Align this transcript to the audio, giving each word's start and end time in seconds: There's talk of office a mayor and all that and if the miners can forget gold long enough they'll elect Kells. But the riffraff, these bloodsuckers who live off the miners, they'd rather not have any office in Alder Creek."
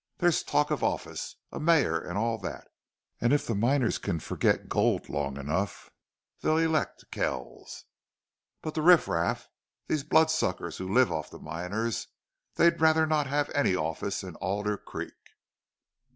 There's 0.17 0.41
talk 0.41 0.71
of 0.71 0.83
office 0.83 1.35
a 1.51 1.59
mayor 1.59 1.99
and 1.99 2.17
all 2.17 2.39
that 2.39 2.67
and 3.19 3.31
if 3.31 3.45
the 3.45 3.53
miners 3.53 3.99
can 3.99 4.19
forget 4.19 4.67
gold 4.67 5.09
long 5.09 5.37
enough 5.37 5.91
they'll 6.41 6.57
elect 6.57 7.05
Kells. 7.11 7.85
But 8.63 8.73
the 8.73 8.81
riffraff, 8.81 9.47
these 9.87 10.03
bloodsuckers 10.03 10.77
who 10.77 10.91
live 10.91 11.11
off 11.11 11.29
the 11.29 11.37
miners, 11.37 12.07
they'd 12.55 12.81
rather 12.81 13.05
not 13.05 13.27
have 13.27 13.51
any 13.53 13.75
office 13.75 14.23
in 14.23 14.33
Alder 14.37 14.75
Creek." 14.75 15.13